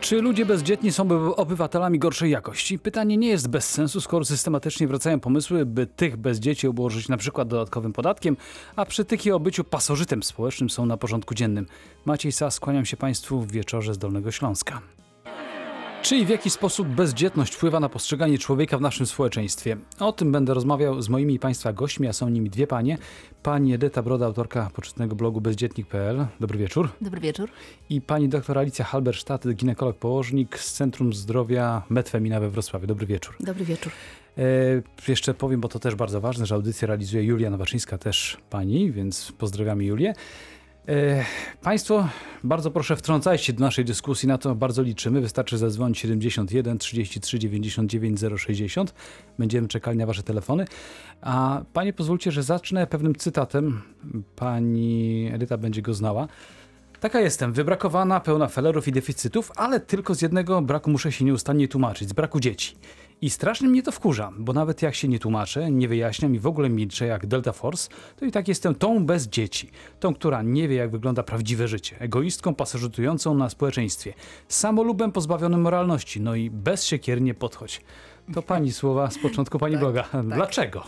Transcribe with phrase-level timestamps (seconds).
[0.00, 2.78] Czy ludzie bezdzietni są oby- obywatelami gorszej jakości?
[2.78, 7.16] Pytanie nie jest bez sensu, skoro systematycznie wracają pomysły, by tych bez dzieci obłożyć na
[7.16, 8.36] przykład dodatkowym podatkiem,
[8.76, 11.66] a przytyki o byciu pasożytem społecznym są na porządku dziennym.
[12.04, 14.80] Maciej Sas, kłaniam się Państwu w wieczorze z Dolnego Śląska.
[16.08, 19.76] Czy i w jaki sposób bezdzietność wpływa na postrzeganie człowieka w naszym społeczeństwie?
[19.98, 22.98] O tym będę rozmawiał z moimi Państwa gośćmi, a są nimi dwie panie.
[23.42, 26.26] Pani Edyta Broda, autorka poczytnego blogu bezdzietnik.pl.
[26.40, 26.88] Dobry wieczór.
[27.00, 27.50] Dobry wieczór.
[27.90, 32.86] I pani doktor Alicja Halberstadt, ginekolog-położnik z Centrum Zdrowia Medfemina we Wrocławiu.
[32.86, 33.36] Dobry wieczór.
[33.40, 33.92] Dobry wieczór.
[34.38, 34.42] E,
[35.08, 39.32] jeszcze powiem, bo to też bardzo ważne, że audycję realizuje Julia Nowaczyńska, też pani, więc
[39.38, 40.14] pozdrawiamy Julię.
[40.88, 41.24] E,
[41.62, 42.08] państwo,
[42.44, 45.20] bardzo proszę wtrącajcie do naszej dyskusji, na to bardzo liczymy.
[45.20, 48.94] Wystarczy zadzwonić 71 33 99 060.
[49.38, 50.64] Będziemy czekali na wasze telefony.
[51.20, 53.82] A panie pozwólcie, że zacznę pewnym cytatem.
[54.36, 56.28] Pani Edyta będzie go znała.
[57.00, 61.68] Taka jestem, wybrakowana, pełna felerów i deficytów, ale tylko z jednego braku muszę się nieustannie
[61.68, 62.76] tłumaczyć, z braku dzieci.
[63.20, 66.46] I strasznie mnie to wkurza, bo nawet jak się nie tłumaczę, nie wyjaśniam i w
[66.46, 69.70] ogóle milczę jak Delta Force, to i tak jestem tą bez dzieci.
[70.00, 71.96] Tą, która nie wie jak wygląda prawdziwe życie.
[71.98, 74.14] Egoistką pasożytującą na społeczeństwie.
[74.48, 77.80] Samolubem pozbawionym moralności, no i bez siekier nie podchodź.
[78.34, 80.04] To pani słowa z początku pani bloga.
[80.24, 80.82] Dlaczego?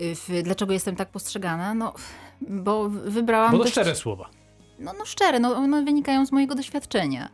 [0.00, 1.74] Y, Dlaczego jestem tak postrzegana?
[1.74, 1.94] No,
[2.40, 3.72] bo wybrałam Bo to dość...
[3.74, 4.41] szczere słowa.
[4.82, 7.28] No, no szczere, no, one wynikają z mojego doświadczenia.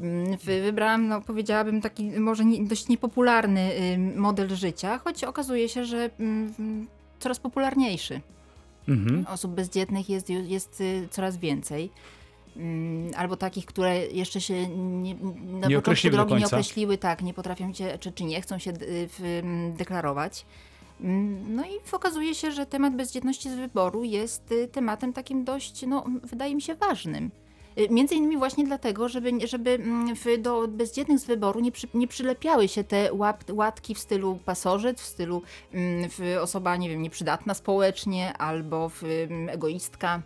[0.00, 3.70] Mm, wy- Wybrałam, no powiedziałabym, taki może nie, dość niepopularny
[4.16, 6.86] model życia, choć okazuje się, że mm,
[7.18, 8.20] coraz popularniejszy.
[8.88, 9.26] Mhm.
[9.28, 11.90] Osób bezdzietnych jest, jest y, coraz więcej.
[12.56, 17.22] Mm, Albo takich, które jeszcze się nie, na początku określiły do drogi nie określiły, tak,
[17.22, 20.46] nie potrafią się, czy, czy nie chcą się y, mm, deklarować.
[21.00, 25.86] Mm, No i okazuje się, że temat bezdzietności z wyboru jest y, tematem takim dość,
[25.86, 27.30] no, wydaje mi się, ważnym.
[27.78, 32.08] Y, Między innymi właśnie dlatego, żeby, żeby mm, do bezdzietnych z wyboru nie, przy, nie
[32.08, 37.02] przylepiały się te łap, łatki w stylu pasożyt, w stylu mm, w osoba, nie wiem,
[37.02, 39.02] nieprzydatna społecznie albo w,
[39.48, 40.22] egoistka.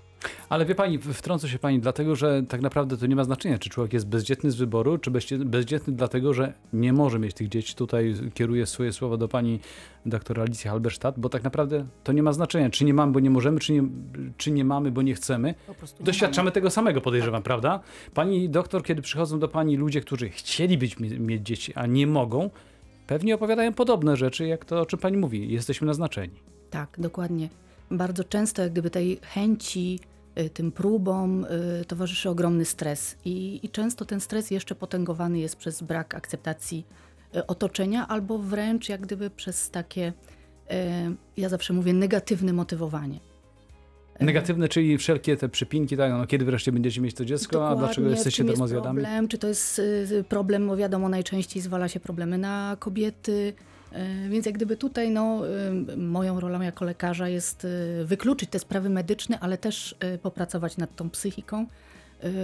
[0.48, 3.70] Ale wie pani, wtrącę się pani, dlatego że tak naprawdę to nie ma znaczenia, czy
[3.70, 7.74] człowiek jest bezdzietny z wyboru, czy bezdzie- bezdzietny dlatego, że nie może mieć tych dzieci.
[7.74, 9.60] Tutaj kieruję swoje słowa do pani
[10.06, 13.30] doktor Alicji Halberstadt, bo tak naprawdę to nie ma znaczenia, czy nie mamy, bo nie
[13.30, 13.82] możemy, czy nie,
[14.36, 15.54] czy nie mamy, bo nie chcemy.
[15.68, 17.80] Nie Doświadczamy tego samego, podejrzewam, prawda?
[18.14, 22.50] Pani doktor, kiedy przychodzą do pani ludzie, którzy chcieli być, mieć dzieci, a nie mogą,
[23.06, 25.52] pewnie opowiadają podobne rzeczy, jak to, o czym pani mówi.
[25.52, 26.34] Jesteśmy naznaczeni.
[26.70, 27.48] Tak, dokładnie.
[27.90, 30.00] Bardzo często jak gdyby tej chęci,
[30.40, 35.56] y, tym próbom y, towarzyszy ogromny stres I, i często ten stres jeszcze potęgowany jest
[35.56, 36.86] przez brak akceptacji
[37.36, 40.12] y, otoczenia albo wręcz jak gdyby przez takie,
[41.36, 43.20] ja zawsze mówię, negatywne motywowanie.
[44.20, 47.86] Negatywne, czyli wszelkie te przypinki, tak, no, kiedy wreszcie będziecie mieć to dziecko, a Dokładnie,
[47.86, 49.00] dlaczego w jesteście czym jest darmozjadami?
[49.02, 49.80] problem, czy to jest
[50.28, 53.52] problem, bo wiadomo, najczęściej zwala się problemy na kobiety,
[54.30, 55.42] więc jak gdyby tutaj no,
[55.92, 60.96] y, moją rolą jako lekarza jest y, wykluczyć te sprawy medyczne, ale też popracować nad
[60.96, 61.66] tą psychiką,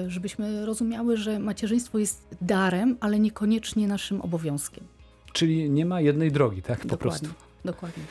[0.07, 4.85] żebyśmy rozumiały, że macierzyństwo jest darem, ale niekoniecznie naszym obowiązkiem.
[5.33, 6.81] Czyli nie ma jednej drogi, tak?
[6.81, 7.29] Po Dokładnie.
[7.29, 7.45] prostu.
[7.65, 8.05] Dokładnie.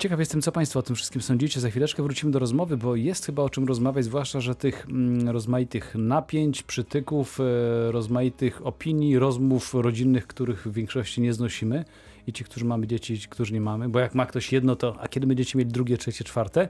[0.00, 1.60] Ciekaw jestem, co Państwo o tym wszystkim sądzicie.
[1.60, 5.28] Za chwileczkę wrócimy do rozmowy, bo jest chyba o czym rozmawiać, zwłaszcza, że tych mm,
[5.28, 11.84] rozmaitych napięć, przytyków, e, rozmaitych opinii, rozmów rodzinnych, których w większości nie znosimy.
[12.26, 13.88] I ci, którzy mamy dzieci, ci, którzy nie mamy.
[13.88, 16.68] Bo jak ma ktoś jedno, to a kiedy będziecie mieli drugie, trzecie, czwarte?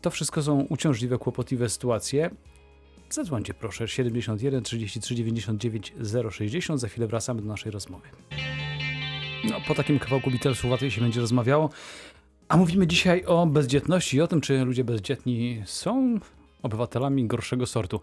[0.00, 2.30] To wszystko są uciążliwe, kłopotliwe sytuacje.
[3.10, 5.94] Zadzwońcie proszę 71 33 99
[6.30, 6.80] 060.
[6.80, 8.08] Za chwilę wracamy do naszej rozmowy.
[9.50, 11.70] No, po takim kawałku Beatlesów łatwiej się będzie rozmawiało.
[12.48, 16.18] A mówimy dzisiaj o bezdzietności i o tym, czy ludzie bezdzietni są
[16.62, 18.00] obywatelami gorszego sortu.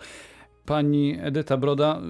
[0.65, 2.01] Pani Edyta Broda,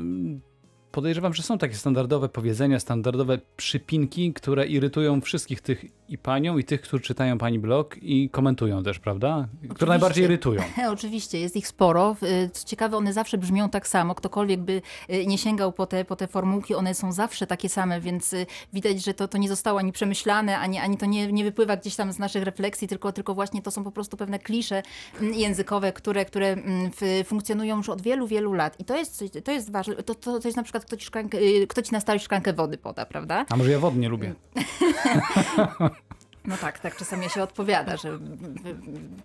[0.91, 6.63] podejrzewam, że są takie standardowe powiedzenia, standardowe przypinki, które irytują wszystkich tych i panią, i
[6.63, 9.47] tych, którzy czytają pani blog i komentują też, prawda?
[9.69, 10.61] Które najbardziej irytują.
[10.93, 12.15] Oczywiście, jest ich sporo.
[12.23, 14.15] Y, Co ciekawe, one zawsze brzmią tak samo.
[14.15, 18.01] Ktokolwiek by y, nie sięgał po te, po te formułki, one są zawsze takie same,
[18.01, 21.43] więc y, widać, że to, to nie zostało ani przemyślane, ani, ani to nie, nie
[21.43, 24.83] wypływa gdzieś tam z naszych refleksji, tylko, tylko właśnie to są po prostu pewne klisze
[25.21, 26.91] mm, językowe, które, które mm,
[27.25, 28.79] funkcjonują już od wielu, wielu lat.
[28.79, 29.95] I to jest, to jest ważne.
[29.95, 32.53] To, to, to jest na przykład, kto ci, szklankę, y, kto ci na stałe szklankę
[32.53, 33.45] wody poda, prawda?
[33.49, 34.33] A może ja wody nie lubię?
[36.45, 38.19] No tak, tak czasami się odpowiada, że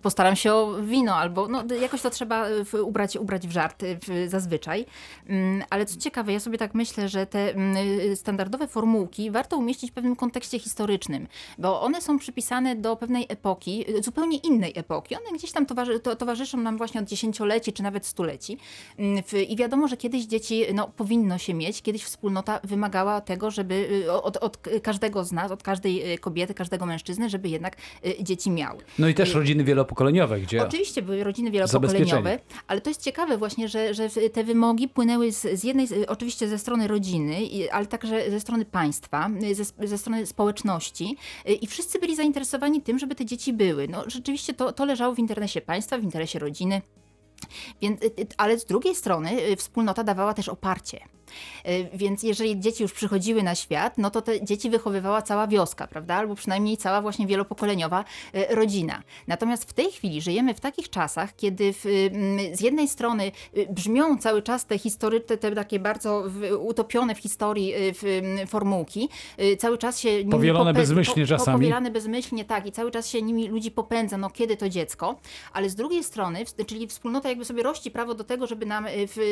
[0.01, 2.45] postaram się o wino albo no, jakoś to trzeba
[2.83, 3.83] ubrać, ubrać w żart
[4.27, 4.85] zazwyczaj.
[5.27, 7.75] Mm, ale co ciekawe, ja sobie tak myślę, że te mm,
[8.15, 11.27] standardowe formułki warto umieścić w pewnym kontekście historycznym,
[11.57, 15.15] bo one są przypisane do pewnej epoki, zupełnie innej epoki.
[15.15, 18.57] One gdzieś tam towarzy, to, towarzyszą nam właśnie od dziesięcioleci czy nawet stuleci.
[18.97, 24.05] Mm, I wiadomo, że kiedyś dzieci no, powinno się mieć, kiedyś wspólnota wymagała tego, żeby
[24.23, 28.77] od, od każdego z nas, od każdej kobiety, każdego mężczyzny, żeby jednak y, dzieci miał.
[28.99, 30.63] No i też rodziny wielopokoleniowe, gdzie.
[30.63, 35.59] Oczywiście były rodziny wielopokoleniowe, ale to jest ciekawe właśnie, że, że te wymogi płynęły z,
[35.59, 37.37] z jednej, oczywiście ze strony rodziny,
[37.71, 41.17] ale także ze strony państwa, ze, ze strony społeczności
[41.61, 43.87] i wszyscy byli zainteresowani tym, żeby te dzieci były.
[43.87, 46.81] No rzeczywiście to, to leżało w interesie państwa, w interesie rodziny.
[47.81, 48.01] Więc,
[48.37, 50.99] ale z drugiej strony wspólnota dawała też oparcie.
[51.63, 55.87] E, więc jeżeli dzieci już przychodziły na świat, no to te dzieci wychowywała cała wioska,
[55.87, 56.15] prawda?
[56.15, 59.03] Albo przynajmniej cała właśnie wielopokoleniowa e, rodzina.
[59.27, 61.85] Natomiast w tej chwili żyjemy w takich czasach, kiedy w,
[62.53, 66.23] z jednej strony y, brzmią cały czas te historyczne, te takie bardzo
[66.59, 67.73] utopione w historii
[68.43, 69.09] y, formułki,
[69.41, 71.57] y, cały czas się nimi powielone bezmyślnie po, czasami.
[71.57, 75.19] Powielane bezmyślnie, tak, i cały czas się nimi ludzi popędza, no kiedy to dziecko,
[75.53, 78.85] ale z drugiej strony, czyli wspólnota jakby sobie rości prawo do tego, żeby nam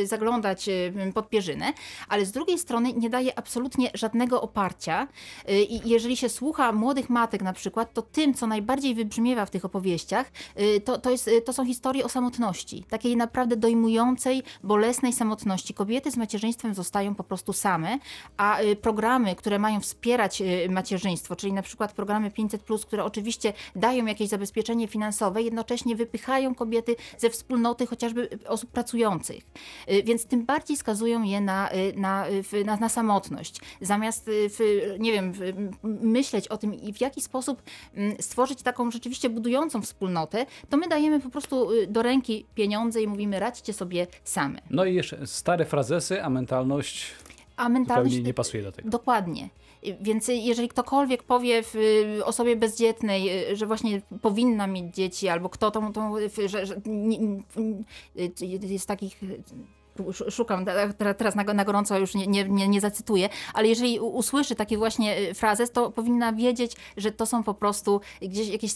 [0.06, 0.70] zaglądać
[1.14, 1.74] pod pierzynę,
[2.10, 5.08] ale z drugiej strony nie daje absolutnie żadnego oparcia.
[5.50, 9.50] Y, I jeżeli się słucha młodych matek na przykład, to tym, co najbardziej wybrzmiewa w
[9.50, 12.84] tych opowieściach, y, to, to, jest, y, to są historie o samotności.
[12.84, 15.74] Takiej naprawdę dojmującej, bolesnej samotności.
[15.74, 18.00] Kobiety z macierzyństwem zostają po prostu same,
[18.38, 24.30] a programy, które mają wspierać macierzyństwo, czyli na przykład programy 500, które oczywiście dają jakieś
[24.30, 29.44] zabezpieczenie finansowe, jednocześnie wypychają kobiety ze wspólnoty chociażby osób pracujących.
[30.04, 33.60] Więc tym bardziej skazują je na na, y, na, na samotność.
[33.82, 35.34] Zamiast, y, nie wiem,
[35.84, 37.62] myśleć o tym w jaki sposób
[37.94, 43.08] mm, stworzyć taką rzeczywiście budującą wspólnotę, to my dajemy po prostu do ręki pieniądze i
[43.08, 44.60] mówimy radźcie sobie same.
[44.70, 47.12] No i jeszcze stare frazesy, a mentalność
[47.58, 48.90] a mentalność nie pasuje do tego.
[48.90, 49.50] Dokładnie.
[50.02, 51.76] Więc jeżeli ktokolwiek powie w
[52.24, 56.18] osobie bezdzietnej, że właśnie powinna mieć dzieci, albo kto to, to
[56.48, 56.76] że, że
[58.62, 59.22] jest takich
[60.30, 60.66] szukam
[61.18, 65.72] teraz na, gorąco, już nie, nie, nie zacytuję, ale jeżeli usłyszy takie właśnie y, frazes,
[65.72, 68.72] to powinna wiedzieć, że to są po prostu gdzieś jakieś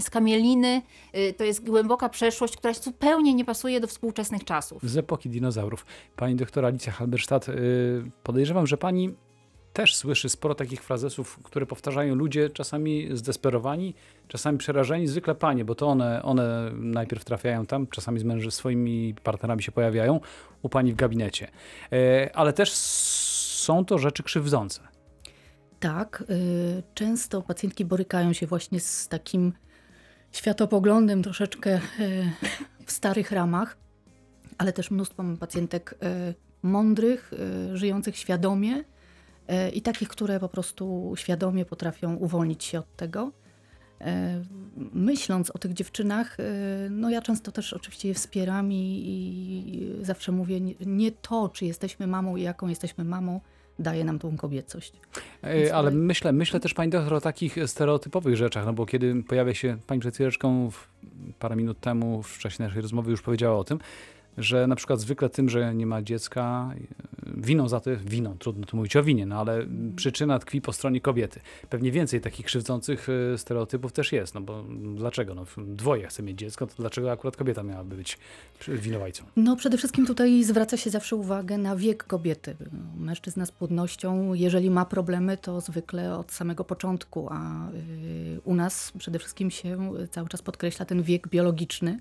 [0.00, 0.82] skamieliny,
[1.16, 4.82] y, to jest głęboka przeszłość, która zupełnie nie pasuje do współczesnych czasów.
[4.82, 5.86] Z epoki dinozaurów.
[6.16, 7.52] Pani doktora Alicja Halberstadt, y,
[8.22, 9.14] podejrzewam, że pani
[9.72, 13.94] też słyszy sporo takich frazesów, które powtarzają ludzie, czasami zdesperowani,
[14.28, 19.14] czasami przerażeni, zwykle panie, bo to one, one najpierw trafiają tam, czasami z męży, swoimi
[19.22, 20.20] partnerami się pojawiają
[20.62, 21.48] u pani w gabinecie.
[21.92, 24.80] E, ale też są to rzeczy krzywdzące.
[25.80, 29.52] Tak, y, często pacjentki borykają się właśnie z takim
[30.32, 32.32] światopoglądem troszeczkę y,
[32.86, 33.76] w starych ramach,
[34.58, 35.94] ale też mnóstwo pacjentek
[36.62, 37.32] mądrych,
[37.72, 38.84] żyjących świadomie, E,
[39.72, 43.32] i takich, które po prostu świadomie potrafią uwolnić się od tego.
[44.04, 44.42] E,
[44.92, 46.44] myśląc o tych dziewczynach, e,
[46.90, 52.06] no ja często też oczywiście je wspieram i, i zawsze mówię, nie to, czy jesteśmy
[52.06, 53.40] mamą i jaką jesteśmy mamą,
[53.78, 54.92] daje nam tą kobiecość.
[55.42, 59.54] Więc Ale myślę, myślę też pani doktor o takich stereotypowych rzeczach, no bo kiedy pojawia
[59.54, 60.70] się pani przed chwileczką,
[61.38, 63.78] parę minut temu w czasie naszej rozmowy już powiedziała o tym,
[64.38, 66.74] że na przykład zwykle tym, że nie ma dziecka,
[67.36, 71.00] winą za to, winą, trudno tu mówić o winie, no ale przyczyna tkwi po stronie
[71.00, 71.40] kobiety.
[71.70, 74.64] Pewnie więcej takich krzywdzących e, stereotypów też jest, no bo
[74.96, 75.34] dlaczego?
[75.34, 78.18] No, dwoje chce mieć dziecko, to dlaczego akurat kobieta miałaby być
[78.68, 79.24] winowajcą?
[79.36, 82.56] No przede wszystkim tutaj zwraca się zawsze uwagę na wiek kobiety.
[82.96, 88.92] Mężczyzna z płodnością, jeżeli ma problemy, to zwykle od samego początku, a y, u nas
[88.98, 91.98] przede wszystkim się cały czas podkreśla ten wiek biologiczny,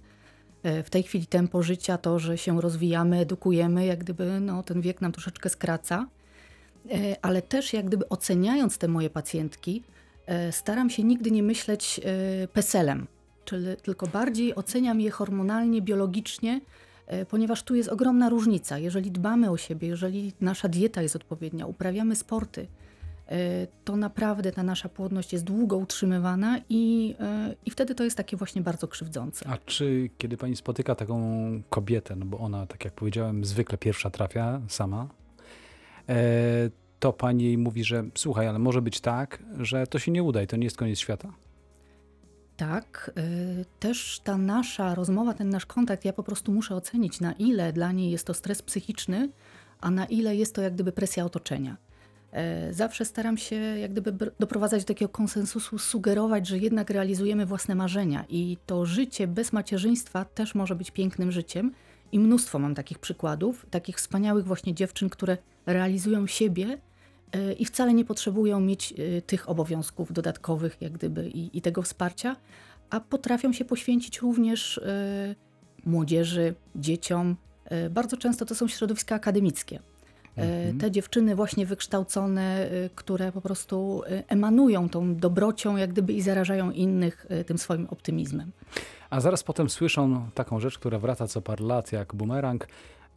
[0.63, 5.01] w tej chwili tempo życia, to, że się rozwijamy, edukujemy, jak gdyby no, ten wiek
[5.01, 6.08] nam troszeczkę skraca.
[6.91, 9.84] E, ale też jak gdyby oceniając te moje pacjentki,
[10.25, 12.01] e, staram się nigdy nie myśleć
[12.53, 13.08] peselem,
[13.46, 16.62] czyli tylko bardziej oceniam je hormonalnie, biologicznie,
[17.30, 18.77] ponieważ tu jest ogromna różnica.
[18.77, 22.80] Jeżeli dbamy o siebie, jeżeli nasza dieta jest odpowiednia, uprawiamy sporty, E,
[23.83, 28.38] to naprawdę ta nasza płodność jest długo utrzymywana i, e, i wtedy to jest takie
[28.38, 29.47] właśnie bardzo krzywdzące.
[29.50, 31.21] A czy kiedy pani spotyka taką
[31.69, 35.07] kobietę, no bo ona, tak jak powiedziałem, zwykle pierwsza trafia sama,
[36.09, 36.15] e,
[37.00, 40.41] to pani jej mówi, że słuchaj, ale może być tak, że to się nie uda
[40.41, 41.33] i to nie jest koniec świata?
[42.57, 43.11] Tak,
[43.79, 47.91] też ta nasza rozmowa, ten nasz kontakt, ja po prostu muszę ocenić, na ile dla
[47.91, 49.29] niej jest to stres psychiczny,
[49.79, 51.77] a na ile jest to jak gdyby presja otoczenia.
[52.31, 57.75] E, zawsze staram się jak gdyby doprowadzać do takiego konsensusu, sugerować, że jednak realizujemy własne
[57.75, 61.71] marzenia i to życie bez macierzyństwa też może być pięknym życiem.
[62.11, 66.77] I mnóstwo mam takich przykładów, takich wspaniałych właśnie dziewczyn, które realizują siebie
[67.31, 71.81] e, i wcale nie potrzebują mieć e, tych obowiązków dodatkowych, jak gdyby i, i tego
[71.81, 72.35] wsparcia,
[72.89, 74.81] a potrafią się poświęcić również
[75.85, 77.35] młodzieży, dzieciom.
[77.91, 79.79] Bardzo często to są środowiska akademickie.
[80.38, 86.13] E, Te dziewczyny właśnie wykształcone, e, które po prostu e, emanują tą dobrocią, jak gdyby
[86.13, 88.51] i zarażają innych e, tym swoim optymizmem.
[89.09, 92.67] A zaraz potem słyszą taką rzecz, która wraca co parę lat jak bumerang,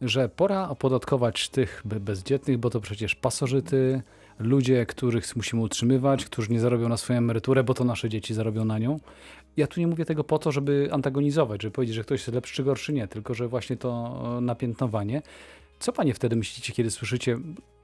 [0.01, 4.01] że pora opodatkować tych be- bezdzietnych, bo to przecież pasożyty,
[4.39, 8.65] ludzie, których musimy utrzymywać, którzy nie zarobią na swoją emeryturę, bo to nasze dzieci zarobią
[8.65, 8.99] na nią.
[9.57, 12.55] Ja tu nie mówię tego po to, żeby antagonizować, żeby powiedzieć, że ktoś jest lepszy
[12.55, 15.21] czy gorszy, nie, tylko że właśnie to e, napiętnowanie.
[15.79, 17.37] Co panie wtedy myślicie, kiedy słyszycie?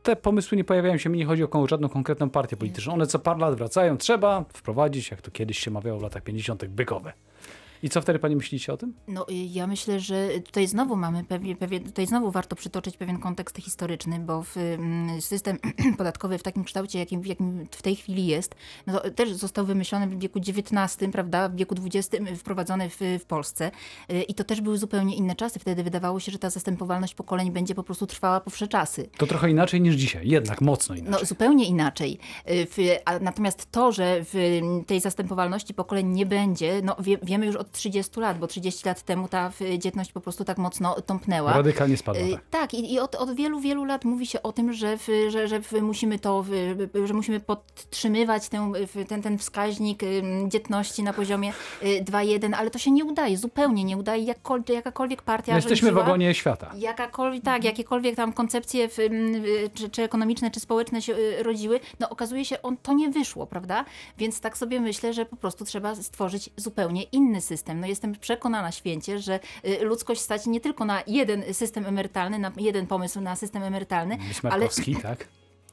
[0.03, 2.93] Te pomysły nie pojawiają się, mi nie chodzi o żadną konkretną partię polityczną.
[2.93, 6.65] One co parę lat wracają, trzeba wprowadzić, jak to kiedyś się mawiało w latach 50.,
[6.65, 7.13] bykowe.
[7.83, 8.93] I co wtedy pani myślicie o tym?
[9.07, 13.19] No y, ja myślę, że tutaj znowu mamy pewien, pewien tutaj znowu warto przytoczyć pewien
[13.19, 15.57] kontekst historyczny, bo w, mm, system
[15.97, 18.55] podatkowy w takim kształcie, jakim, w jakim w tej chwili jest,
[18.88, 23.25] no to też został wymyślony w wieku XIX, prawda, w wieku XX wprowadzony w, w
[23.25, 23.71] Polsce
[24.11, 25.59] Y, i to też były zupełnie inne czasy.
[25.59, 29.09] Wtedy wydawało się, że ta zastępowalność pokoleń będzie po prostu trwała po wsze czasy.
[29.17, 31.19] To trochę inaczej niż dzisiaj, jednak mocno inaczej.
[31.21, 32.19] No, zupełnie inaczej.
[32.50, 37.70] Y, natomiast to, że w tej zastępowalności pokoleń nie będzie, no wie, wiemy już od
[37.71, 41.53] 30 lat, bo 30 lat temu ta w- dzietność po prostu tak mocno tąpnęła.
[41.53, 42.23] Radykalnie spadła.
[42.23, 42.41] Y, Tak.
[42.49, 45.47] Tak, i, i od, od wielu, wielu lat mówi się o tym, że, w, że,
[45.47, 46.49] że musimy to, w,
[47.05, 52.79] że musimy podtrzymywać w, ten, ten wskaźnik ym, dzietności na poziomie y, 2,1, ale to
[52.79, 56.71] się nie udaje, zupełnie nie udaje, jakkolwiek, jakakolwiek partia My jesteśmy w ogonie świata.
[56.77, 61.79] Jakakolwiek, tak, jakiekolwiek tam koncepcje w, y, czy, czy ekonomiczne, czy społeczne się y, rodziły,
[61.99, 63.85] no okazuje się, on to nie wyszło, prawda?
[64.17, 67.61] Więc tak sobie myślę, że po prostu trzeba stworzyć zupełnie inny system.
[67.68, 72.51] No jestem przekonana święcie, że y, ludzkość stać nie tylko na jeden system emerytalny, na
[72.58, 75.27] jeden pomysł na system emerytalny, ale Bismarckowski, tak?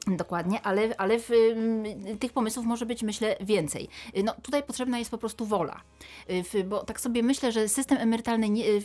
[0.07, 1.83] Dokładnie, ale, ale w, ym,
[2.19, 3.87] tych pomysłów może być, myślę, więcej.
[4.17, 5.81] Y, No, tutaj potrzebna jest po prostu wola.
[6.29, 8.81] Y, w, bo tak sobie myślę, że system emerytalny, nie, y,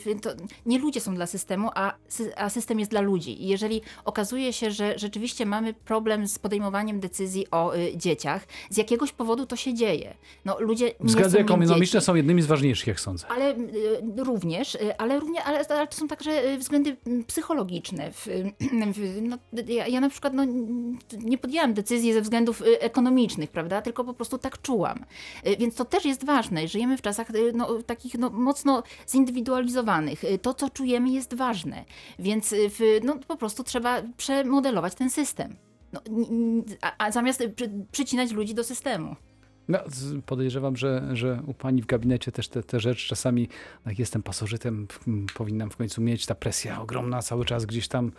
[0.65, 1.93] nie ludzie są dla systemu, a,
[2.35, 3.43] a system jest dla ludzi.
[3.43, 8.77] I jeżeli okazuje się, że rzeczywiście mamy problem z podejmowaniem decyzji o y, dzieciach, z
[8.77, 10.13] jakiegoś powodu to się dzieje.
[10.45, 13.27] No, ludzie nie Względy ekonomiczne są jednymi z ważniejszych, jak sądzę.
[13.27, 13.57] Ale y,
[14.17, 18.11] również, ale, równie, ale, ale to są także względy mm, psychologiczne.
[18.95, 20.43] W, no, ja, ja na przykład no,
[21.13, 23.81] nie podjęłam decyzji ze względów y, ekonomicznych, prawda?
[23.81, 25.05] Tylko po prostu tak czułam.
[25.47, 26.67] Y, Więc to też jest ważne.
[26.67, 30.21] Żyjemy w czasach y, no, takich no, mocno zindywidualizowanych.
[30.41, 31.85] To, co czujemy, jest ważne.
[32.19, 35.55] Więc w, no, po prostu trzeba przemodelować ten system.
[35.93, 36.01] No,
[36.81, 39.15] a, a zamiast przy, przycinać ludzi do systemu.
[39.67, 39.79] No,
[40.25, 43.49] podejrzewam, że, że u pani w gabinecie też te, te rzeczy czasami,
[43.85, 44.87] jak jestem pasożytem,
[45.33, 48.11] powinnam w końcu mieć ta presja ogromna cały czas gdzieś tam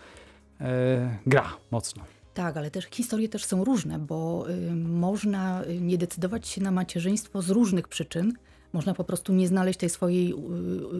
[0.61, 2.02] e, gra mocno.
[2.37, 7.43] Tak, ale też historie też są różne, bo y, można nie decydować się na macierzyństwo
[7.43, 8.33] z różnych przyczyn.
[8.73, 10.37] Można po prostu nie znaleźć tej swojej y,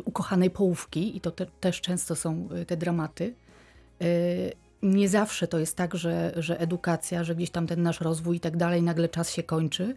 [0.05, 3.35] ukochanej połówki i to te, też często są y, te dramaty.
[4.03, 4.53] Y,
[4.83, 8.41] nie zawsze to jest tak, że, że edukacja, że gdzieś tam ten nasz rozwój i
[8.41, 9.97] tak dalej, nagle czas się kończy.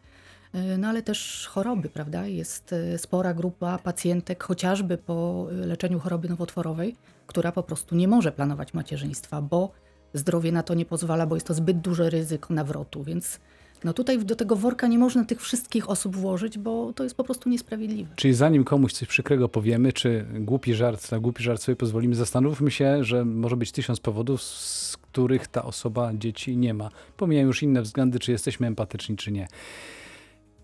[0.56, 2.28] Y, No ale też choroby, prawda?
[2.28, 6.96] Jest y, spora grupa pacjentek, chociażby po leczeniu choroby nowotworowej,
[7.28, 9.72] która po prostu nie może planować macierzyństwa, bo
[10.14, 13.40] zdrowie na to nie pozwala, bo jest to zbyt duże ryzyko nawrotu, więc
[13.84, 17.24] no tutaj do tego worka nie można tych wszystkich osób włożyć, bo to jest po
[17.24, 18.10] prostu niesprawiedliwe.
[18.16, 22.72] Czyli zanim komuś coś przykrego powiemy, czy głupi żart, na głupi żart sobie pozwolimy, zastanówmy
[22.72, 26.90] się, że może być tysiąc powodów, z których ta osoba dzieci nie ma.
[27.18, 29.48] Pomijam już inne względy, czy jesteśmy empatyczni, czy nie.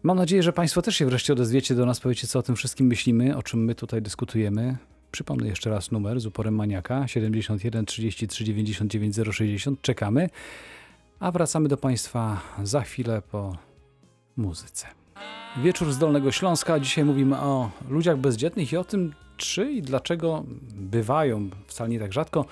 [0.03, 2.87] Mam nadzieję, że Państwo też się wreszcie odezwiecie do nas, powiecie, co o tym wszystkim
[2.87, 4.77] myślimy, o czym my tutaj dyskutujemy.
[5.15, 9.81] Przypomnę jeszcze raz numer z uporem maniaka 71 33 99 060.
[9.81, 10.29] Czekamy,
[11.19, 13.57] a wracamy do Państwa za chwilę po
[14.37, 14.87] muzyce.
[15.63, 16.79] Wieczór z Dolnego Śląska.
[16.79, 20.43] Dzisiaj mówimy o ludziach bezdzietnych i o tym, czy i dlaczego
[20.73, 22.45] bywają, wcale nie tak rzadko,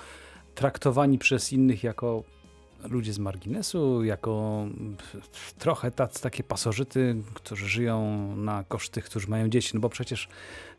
[0.54, 2.22] traktowani przez innych jako
[2.88, 4.64] ludzie z marginesu, jako
[5.58, 10.28] trochę tacy, takie pasożyty, którzy żyją na koszt tych, którzy mają dzieci, no bo przecież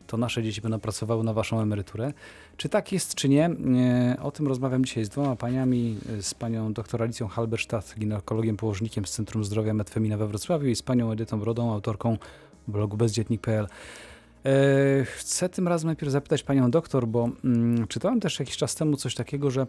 [0.06, 2.12] to nasze dzieci będą pracowały na waszą emeryturę.
[2.56, 3.44] Czy tak jest, czy nie?
[3.46, 8.56] E, O tym rozmawiam dzisiaj z dwoma paniami, e, z panią dr Alicją Halberstadt, ginekologiem
[8.56, 12.18] położnikiem z Centrum Zdrowia Metfemina we Wrocławiu i z panią Edytą Brodą, autorką
[12.68, 13.66] blogu bezdzietnik.pl.
[14.44, 18.96] E, Chcę tym razem najpierw zapytać panią doktor, bo mm, czytałem też jakiś czas temu
[18.96, 19.66] coś takiego, że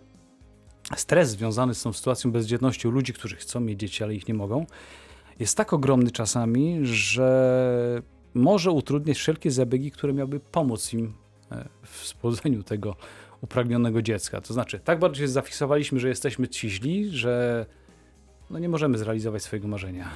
[0.96, 4.34] stres związany z tą sytuacją bezdzietności u ludzi, którzy chcą mieć dzieci, ale ich nie
[4.34, 4.66] mogą,
[5.40, 8.02] jest tak ogromny czasami, że
[8.38, 11.14] może utrudniać wszelkie zabiegi, które miałyby pomóc im
[11.52, 12.96] e, w spłodzeniu tego
[13.42, 14.42] upragnionego dziecka.
[14.42, 17.66] To znaczy, tak bardzo się zafiksowaliśmy, że jesteśmy ci źli, że
[18.50, 20.10] no nie możemy zrealizować swojego marzenia.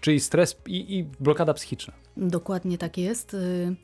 [0.00, 1.94] Czyli stres i, i blokada psychiczna.
[2.16, 3.34] Dokładnie tak jest.
[3.34, 3.76] Y,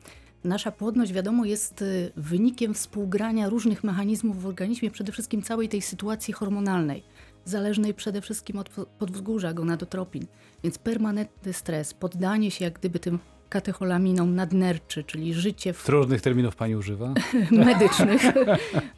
[0.45, 5.81] Nasza płodność, wiadomo, jest y, wynikiem współgrania różnych mechanizmów w organizmie, przede wszystkim całej tej
[5.81, 7.03] sytuacji hormonalnej,
[7.45, 10.25] zależnej przede wszystkim od podwzgórza gonadotropin.
[10.63, 13.19] Więc permanentny stres, poddanie się jak gdyby tym
[13.55, 15.83] katecholaminom nadnerczy, czyli życie w...
[15.83, 17.13] Trudnych terminów pani używa?
[17.51, 18.21] medycznych.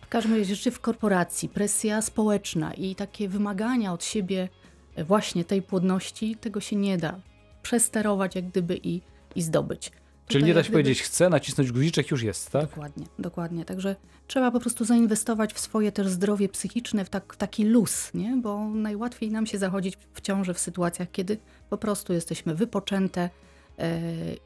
[0.02, 4.50] W każdym razie życie w korporacji, presja społeczna i takie wymagania od siebie
[4.98, 7.20] właśnie tej płodności, tego się nie da
[7.62, 9.02] przesterować jak gdyby i,
[9.36, 9.92] i zdobyć.
[10.28, 10.84] Czyli nie da się gdyby...
[10.84, 12.62] powiedzieć, chcę nacisnąć guziczek, już jest, tak?
[12.62, 13.66] Dokładnie, dokładnie.
[13.66, 13.96] Także
[14.28, 18.38] trzeba po prostu zainwestować w swoje też zdrowie psychiczne, w, tak, w taki luz, nie?
[18.38, 21.38] bo najłatwiej nam się zachodzić w ciąży w sytuacjach, kiedy
[21.70, 23.30] po prostu jesteśmy wypoczęte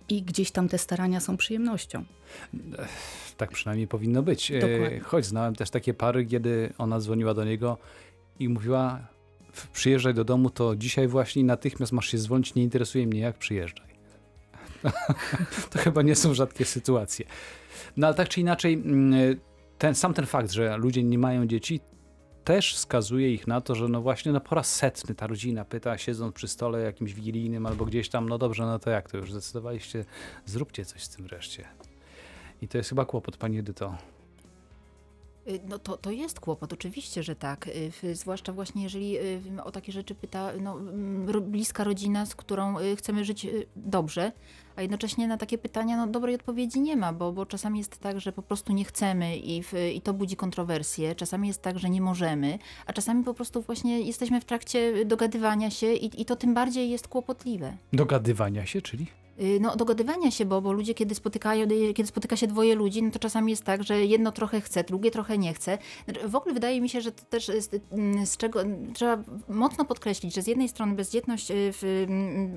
[0.09, 2.03] i gdzieś tam te starania są przyjemnością.
[3.37, 4.51] Tak przynajmniej powinno być.
[4.51, 4.99] E, dokładnie.
[4.99, 7.77] Choć znałem też takie pary, kiedy ona dzwoniła do niego
[8.39, 8.99] i mówiła,
[9.73, 13.91] przyjeżdżaj do domu, to dzisiaj właśnie natychmiast masz się zwolnić, nie interesuje mnie jak przyjeżdżaj.
[15.71, 17.25] to chyba nie są rzadkie sytuacje.
[17.97, 19.39] No ale tak czy inaczej, mm,
[19.77, 21.79] ten, sam ten fakt, że ludzie nie mają dzieci,
[22.43, 25.97] też wskazuje ich na to, że no właśnie no po raz setny ta rodzina pyta,
[25.97, 29.31] siedząc przy stole jakimś wigilijnym albo gdzieś tam, no dobrze, no to jak to już
[29.31, 30.05] zdecydowaliście,
[30.45, 31.67] zróbcie coś z tym wreszcie.
[32.61, 33.97] I to jest chyba kłopot, pani Edyto.
[35.47, 37.69] Y, no to, to jest kłopot, oczywiście, że tak.
[38.03, 40.77] Y, zwłaszcza właśnie jeżeli y, o takie rzeczy pyta no,
[41.41, 44.31] bliska rodzina, z którą chcemy żyć dobrze,
[44.75, 48.19] a jednocześnie na takie pytania no, dobrej odpowiedzi nie ma, bo, bo czasami jest tak,
[48.19, 51.89] że po prostu nie chcemy i, w, i to budzi kontrowersje, czasami jest tak, że
[51.89, 56.35] nie możemy, a czasami po prostu właśnie jesteśmy w trakcie dogadywania się i, i to
[56.35, 57.77] tym bardziej jest kłopotliwe.
[57.93, 59.20] Dogadywania się, czyli?
[59.41, 63.03] Y, no, dogadywania się, bo, bo ludzie, kiedy, spotykają, y, kiedy spotyka się dwoje ludzi,
[63.03, 65.77] no to czasami jest tak, że jedno trochę chce, drugie trochę nie chce.
[66.25, 68.59] W ogóle wydaje mi się, że to też z, mm, z czego
[68.93, 69.17] trzeba
[69.49, 72.05] mocno podkreślić, że z jednej strony bezdzietność y, w,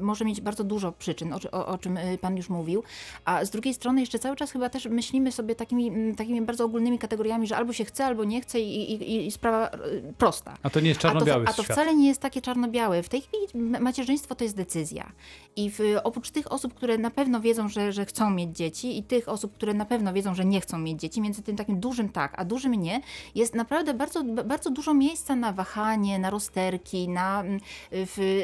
[0.00, 2.82] może mieć bardzo dużo przyczyn, o, o, o, czym Pan już mówił,
[3.24, 6.98] a z drugiej strony jeszcze cały czas chyba też myślimy sobie takimi, takimi bardzo ogólnymi
[6.98, 9.70] kategoriami, że albo się chce, albo nie chce i, i, i sprawa
[10.18, 10.56] prosta.
[10.62, 13.02] A to nie jest czarno-biały A to, a to wcale nie jest takie czarno-białe.
[13.02, 15.12] W tej chwili macierzyństwo to jest decyzja.
[15.56, 19.02] I w, oprócz tych osób, które na pewno wiedzą, że, że chcą mieć dzieci i
[19.02, 22.08] tych osób, które na pewno wiedzą, że nie chcą mieć dzieci, między tym takim dużym
[22.08, 23.00] tak, a dużym nie,
[23.34, 27.60] jest naprawdę bardzo, bardzo dużo miejsca na wahanie, na rozterki, na mm,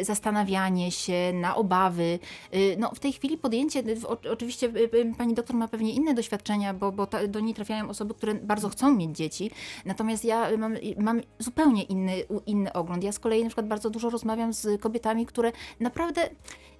[0.02, 2.18] zastanawianie się, na obawy.
[2.54, 3.82] Y, no, w tej chwili podjęcie,
[4.30, 7.88] oczywiście y, y, pani doktor ma pewnie inne doświadczenia, bo, bo ta, do niej trafiają
[7.88, 9.50] osoby, które bardzo chcą mieć dzieci,
[9.84, 12.12] natomiast ja mam, mam zupełnie inny,
[12.46, 13.04] inny ogląd.
[13.04, 16.30] Ja z kolei na przykład bardzo dużo rozmawiam z kobietami, które naprawdę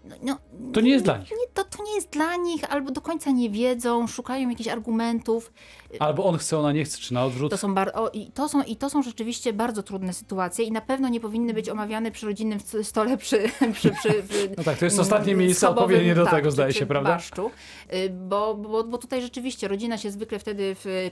[0.04, 0.38] no, no,
[0.72, 1.30] to nie jest dla nich.
[1.30, 5.52] Nie, to, to nie jest dla nich, albo do końca nie wiedzą, szukają jakichś argumentów.
[5.98, 7.50] Albo on chce, ona nie chce, czy na odwrót.
[7.50, 10.72] To są, bar- o, i to są, I to są rzeczywiście bardzo trudne sytuacje i
[10.72, 13.50] na pewno nie powinny być omawiane przy rodzinnym stole przy...
[13.72, 14.24] przy, przy
[14.58, 17.10] no tak, to jest ostatnie miejsce odpowiednie do tak, tego, zdaje się, prawda?
[17.10, 17.50] Baszczu,
[17.94, 21.10] y, bo, bo, bo tutaj rzeczywiście rodzina się zwykle wtedy w,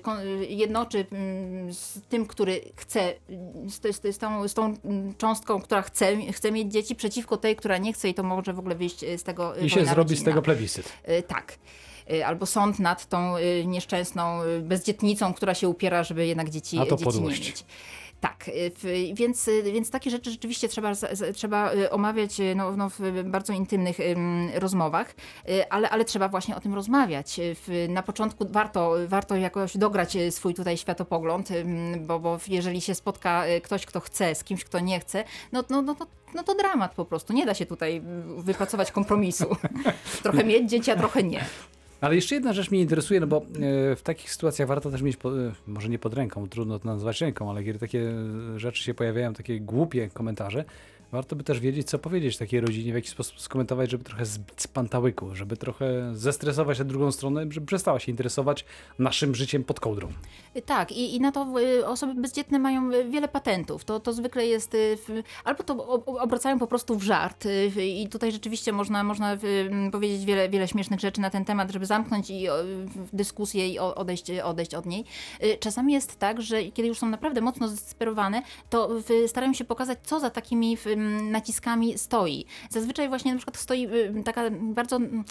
[0.49, 3.15] jednoczy mm, z tym, który chce,
[3.67, 4.75] z, z, z, tą, z tą
[5.19, 8.59] cząstką, która chce, chce mieć dzieci, przeciwko tej, która nie chce i to może w
[8.59, 10.93] ogóle wyjść z tego I się zrobi z tego plebiscyt.
[11.09, 11.88] Y, tak y,
[12.27, 17.65] albo sąd nad tą nieszczęsną bezdzietnicą, która się upiera, żeby jednak dzieci, dzieci nie mieć.
[18.21, 20.93] Tak, y, więc, y, więc takie rzeczy rzeczywiście trzeba,
[21.35, 23.97] trzeba y, omawiać no, no, w bardzo intymnych
[24.55, 25.15] rozmowach,
[25.71, 27.41] ale, ale trzeba właśnie o tym rozmawiać.
[27.89, 31.49] Na początku warto, warto jakoś dograć swój tutaj światopogląd,
[32.01, 35.83] bo, bo jeżeli się spotka ktoś, kto chce, z kimś, kto nie chce, no, no,
[35.83, 35.97] no,
[36.35, 37.33] no to dramat po prostu.
[37.33, 38.03] Nie da się tutaj
[38.37, 39.57] wypracować kompromisu.
[40.23, 41.45] trochę mieć dzieci, a trochę nie.
[42.01, 45.17] Ale jeszcze jedna rzecz mnie interesuje, no bo e, w takich sytuacjach warto też mieć,
[45.17, 48.13] po, e, może nie pod ręką, trudno to nazwać ręką, ale kiedy takie
[48.57, 50.65] rzeczy się pojawiają, takie głupie komentarze,
[51.13, 54.63] warto by też wiedzieć, co powiedzieć takiej rodzinie, w jaki sposób skomentować, żeby trochę zbić
[54.63, 58.65] z pantałyku, żeby trochę zestresować tę drugą stronę, żeby przestała się interesować
[58.99, 60.09] naszym życiem pod kołdrą.
[60.67, 63.85] Tak, i, i na to y, osoby bezdzietne mają y, wiele patentów.
[63.85, 64.99] To, to zwykle jest, y,
[65.45, 67.45] albo to obracają po prostu w żart
[67.77, 69.37] i tutaj rzeczywiście można, można
[69.93, 72.47] powiedzieć wiele, wiele śmiesznych rzeczy na ten temat, żeby zamknąć i
[73.13, 75.05] dyskusję i odejść, odejść od niej.
[75.61, 78.91] Czasami jest tak, że kiedy już są naprawdę mocno zdesperowane, to
[79.27, 80.77] starają się pokazać, co za takimi
[81.31, 82.45] naciskami stoi.
[82.71, 85.25] Zazwyczaj właśnie na przykład stoi y, taka bardzo mm,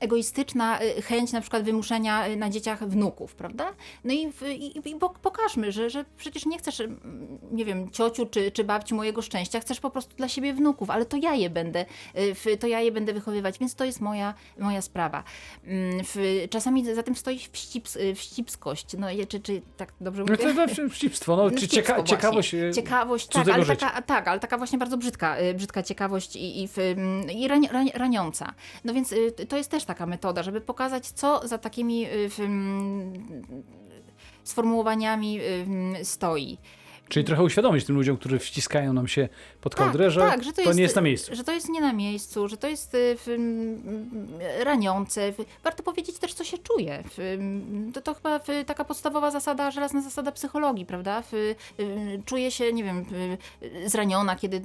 [0.00, 3.72] egoistyczna y, chęć na przykład wymuszenia y, na dzieciach wnuków, prawda?
[4.04, 8.26] No i, i, i pok- pokażmy, że, że przecież nie chcesz, mm, nie wiem, ciociu
[8.26, 11.50] czy, czy babci mojego szczęścia, chcesz po prostu dla siebie wnuków, ale to ja je
[11.50, 11.86] będę,
[12.46, 15.24] y, to ja je będę wychowywać, więc to jest moja, moja sprawa.
[15.64, 16.04] Mm,
[16.50, 20.54] czasami za tym stoi wścibs, wścibskość, no czy, czy tak dobrze No mówię?
[20.54, 24.78] to jest wścibstwo, no, czy cieka ciekawość Ciekawość, tak ale, taka, tak, ale taka właśnie
[24.78, 26.68] bardzo brzydka, brzydka ciekawość i, i,
[27.34, 28.54] i rani, raniąca.
[28.84, 33.12] No więc y, to jest też taka metoda, żeby pokazać, co za takimi y, ym,
[34.44, 36.58] sformułowaniami ym, stoi.
[37.08, 39.28] Czyli trochę uświadomić tym ludziom, którzy wciskają nam się
[39.60, 41.34] pod Tak, kołdrę, że, tak, że to to jest- nie jest na miejscu.
[41.36, 43.16] Że to jest nie na miejscu, że to jest y,
[44.64, 45.32] raniące.
[45.64, 47.04] Warto powiedzieć też, co się czuje.
[47.94, 51.22] To, to chyba taka podstawowa zasada, żelazna zasada psychologii, prawda?
[51.32, 51.56] Y,
[52.24, 53.04] czuję się, nie wiem,
[53.62, 54.60] y, zraniona, kiedy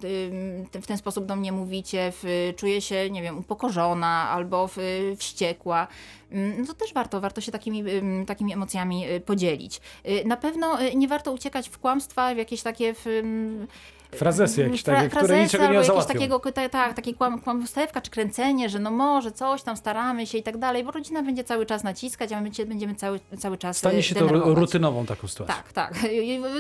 [0.81, 2.13] w ten sposób do mnie mówicie,
[2.55, 4.69] czuję się, nie wiem, upokorzona albo
[5.17, 5.87] wściekła.
[6.31, 7.83] Ym, No to też warto, warto się takimi,
[8.27, 9.81] takimi emocjami y, podzielić.
[10.05, 12.93] Y, Na pewno y, nie warto uciekać w kłamstwa, w jakieś takie...
[12.93, 13.05] W,
[14.15, 16.13] Frazesy jakieś Fra- takie, które niczego nie załatwią.
[16.13, 20.37] takiego, ta, tak, takie kłam, kłamstewka czy kręcenie, że no może coś tam staramy się
[20.37, 23.57] i tak dalej, bo rodzina będzie cały czas naciskać, a my będzie- będziemy cały, cały
[23.57, 24.57] czas Stanie e, się to denerwować.
[24.57, 25.55] rutynową taką sytuacją.
[25.55, 25.93] Tak, tak.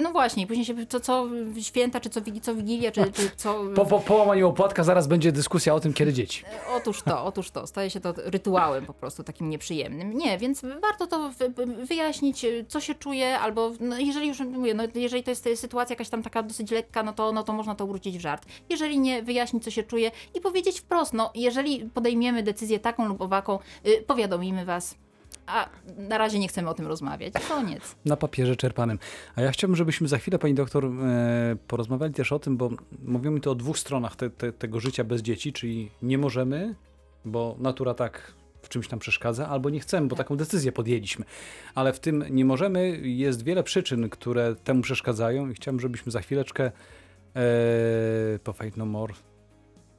[0.01, 1.27] No właśnie, później się co, co
[1.61, 3.63] święta, czy co, co Wigilia, czy, czy co...
[3.75, 6.43] Po, po połamaniu opłatka zaraz będzie dyskusja o tym, kiedy dzieci.
[6.75, 7.67] Otóż to, otóż to.
[7.67, 10.17] Staje się to rytuałem po prostu takim nieprzyjemnym.
[10.17, 14.83] Nie, więc warto to wy- wyjaśnić, co się czuje, albo no, jeżeli już mówię, no,
[14.95, 17.83] jeżeli to jest sytuacja jakaś tam taka dosyć lekka, no to, no to można to
[17.83, 18.45] obrócić w żart.
[18.69, 23.21] Jeżeli nie, wyjaśnić, co się czuje i powiedzieć wprost, no jeżeli podejmiemy decyzję taką lub
[23.21, 24.95] owaką, y, powiadomimy was.
[25.47, 27.33] A na razie nie chcemy o tym rozmawiać.
[27.47, 27.95] Koniec.
[28.05, 28.99] Na papierze czerpanym.
[29.35, 32.69] A ja chciałbym, żebyśmy za chwilę, pani doktor, e, porozmawiali też o tym, bo
[33.05, 36.75] mówimy tu o dwóch stronach te, te, tego życia bez dzieci, czyli nie możemy,
[37.25, 41.25] bo natura tak w czymś nam przeszkadza, albo nie chcemy, bo taką decyzję podjęliśmy.
[41.75, 46.21] Ale w tym nie możemy jest wiele przyczyn, które temu przeszkadzają i chciałbym, żebyśmy za
[46.21, 46.71] chwileczkę
[47.35, 49.13] e, po Fight No More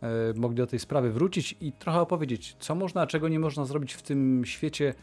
[0.03, 3.65] e, mogli do tej sprawy wrócić i trochę opowiedzieć, co można, a czego nie można
[3.65, 4.95] zrobić w tym świecie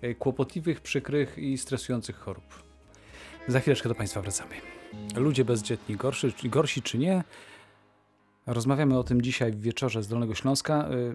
[0.00, 2.44] e, kłopotliwych, przykrych i stresujących chorób.
[3.48, 4.54] Za chwileczkę do Państwa wracamy.
[5.16, 7.24] Ludzie bezdzietni, gorszy, gorsi czy nie?
[8.46, 10.88] Rozmawiamy o tym dzisiaj w wieczorze z Dolnego Śląska.
[10.90, 11.14] Y,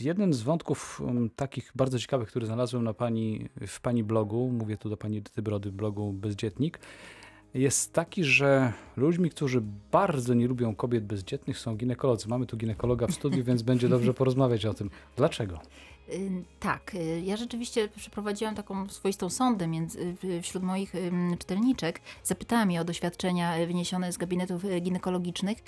[0.00, 4.76] Jeden z wątków um, takich bardzo ciekawych, który znalazłem na pani, w Pani blogu, mówię
[4.76, 6.78] tu do Pani Edyty Brody, blogu Bezdzietnik,
[7.58, 12.28] jest taki, że ludźmi, którzy bardzo nie lubią kobiet bezdzietnych są ginekolodzy.
[12.28, 14.90] Mamy tu ginekologa w studiu, więc będzie dobrze porozmawiać o tym.
[15.16, 15.60] Dlaczego?
[16.12, 20.92] Y, Tak, y, ja rzeczywiście przeprowadziłam taką swoistą sondę między, w- wśród moich
[21.38, 22.00] czytelniczek.
[22.24, 25.58] Zapytałam je o doświadczenia y, wyniesione z gabinetów y, ginekologicznych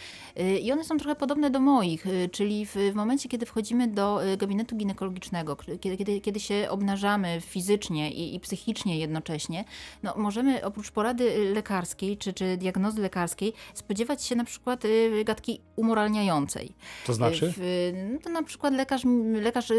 [0.41, 3.89] y, i one są trochę podobne do moich, y, czyli w, w momencie, kiedy wchodzimy
[3.89, 9.65] do y, gabinetu ginekologicznego, kiedy, kiedy, kiedy się obnażamy fizycznie i, i psychicznie jednocześnie,
[10.03, 15.25] no, możemy oprócz porady y, lekarskiej czy, czy diagnozy lekarskiej spodziewać się na przykład y,
[15.25, 16.73] gadki umoralniającej.
[17.07, 17.55] To znaczy?
[17.57, 19.03] W, no to na przykład lekarz,
[19.43, 19.73] lekarz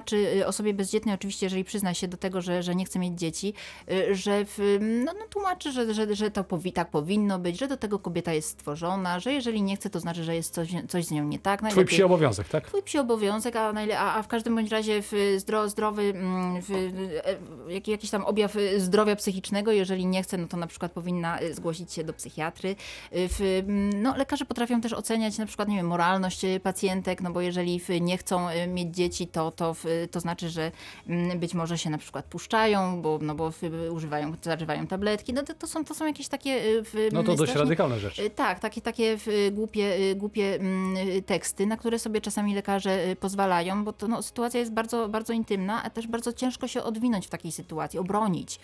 [0.00, 3.18] w- tłumaczy osobie bezdzietnej, oczywiście, jeżeli przyzna się do tego, że, że nie chce mieć
[3.18, 3.54] dzieci,
[3.90, 7.68] y, że w, no, no tłumaczy, że, że, że to powi, tak powinno być, że
[7.68, 11.04] do tego kobieta jest stworzona, że jeżeli nie chce, to znaczy, że jest coś, coś
[11.04, 11.60] z nią nie tak.
[11.70, 12.66] Twój psi obowiązek, tak?
[12.66, 16.62] Twój psi obowiązek, a, najle- a, a w każdym bądź razie w zdro, zdrowy, mm,
[16.62, 20.66] w, e, jak- jakiś tam objaw y, zdrowia psychicznego, jeżeli nie chce, no to na
[20.66, 22.68] przykład powinna y, zgłosić się do psychiatry.
[22.68, 27.20] Y, W, mm, no, lekarze potrafią też oceniać na przykład, nie wiem, moralność y, pacjentek,
[27.20, 30.72] no bo jeżeli nie chcą y, mieć dzieci, to, to, w, to znaczy, że
[31.08, 33.52] mm, być może się na przykład puszczają, bo, no bo
[33.90, 35.32] używają, zażywają tabletki.
[35.32, 36.50] No to, to, są, to są jakieś takie...
[36.66, 38.22] y, No to dość strasznie- radykalne rzeczy.
[38.22, 42.54] Y, Tak, takie, takie y, głupie, y, głupie mm, y, teksty, na które sobie czasami
[42.54, 46.68] lekarze y, pozwalają, bo to no, sytuacja jest bardzo, bardzo intymna, a też bardzo ciężko
[46.68, 48.60] się odwinąć w takiej sytuacji, obronić,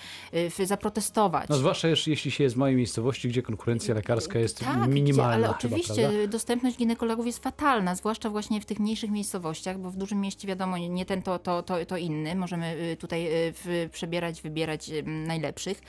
[0.60, 1.48] y, zaprotestować.
[1.48, 4.88] No zwłaszcza jeśli jeśli się jest w mojej miejscowości, gdzie konkurencja lekarska jest Tak, gdzie,
[4.88, 6.26] minimalna ale chyba, oczywiście prawda?
[6.26, 10.78] dostępność ginekologów jest fatalna, zwłaszcza właśnie w tych mniejszych miejscowościach, bo w dużym mieście wiadomo,
[10.78, 12.34] nie ten to, to, to, to inny.
[12.34, 15.82] Możemy y, tutaj y, w, przebierać, wybierać y, najlepszych.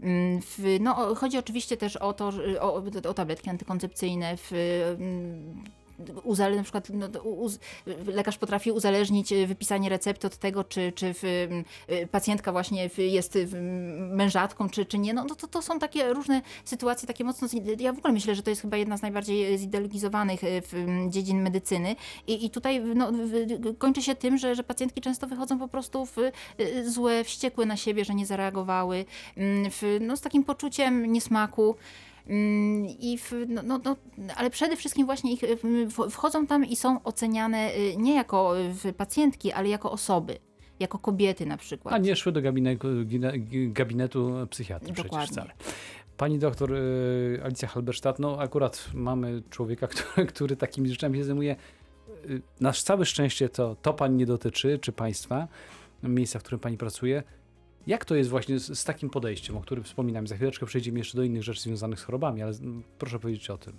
[0.00, 4.52] Mm, W, no, chodzi oczywiście też o to, o, o tabletki antykoncepcyjne, w,
[5.00, 5.64] mm,
[6.22, 7.58] uzale, na przykład no, uz,
[8.06, 11.64] lekarz potrafi uzależnić y, wypisanie recepty od tego, czy, czy w, y,
[12.10, 13.48] pacjentka właśnie jest y,
[13.98, 15.14] mężatką, czy, czy nie.
[15.14, 17.48] No, no to, to są takie różne sytuacje, takie mocno.
[17.78, 20.40] Ja w ogóle myślę, że to jest chyba jedna z najbardziej zideologizowanych
[21.08, 21.96] dziedzin medycyny.
[22.26, 23.12] I, i tutaj no,
[23.78, 26.16] kończy się tym, że, że pacjentki często wychodzą po prostu w,
[26.84, 29.04] złe, wściekłe na siebie, że nie zareagowały,
[29.70, 31.76] w, no, z takim poczuciem niesmaku.
[32.26, 33.96] Mm, I w, no, no, no,
[34.36, 35.40] ale przede wszystkim właśnie ich,
[36.10, 38.54] wchodzą tam i są oceniane y, nie jako
[38.84, 40.38] y, pacjentki, ale jako osoby,
[40.80, 41.94] jako kobiety na przykład.
[41.94, 42.88] A nie szły do gabinetu,
[43.66, 45.32] gabinetu psychiatry przecież Dokładnie.
[45.32, 45.52] wcale.
[46.16, 51.56] Pani doktor y, Alicja Halberstadt, no akurat mamy człowieka, który, który takimi rzeczami się zajmuje.
[52.60, 55.48] Nasz całe szczęście to, to pani nie dotyczy, czy państwa,
[56.02, 57.22] miejsca, w którym pani pracuje.
[57.86, 60.26] Jak to jest właśnie z, z takim podejściem, o którym wspominam?
[60.26, 63.58] Za chwileczkę przejdziemy jeszcze do innych rzeczy związanych z chorobami, ale mm, proszę powiedzieć o
[63.58, 63.72] tym.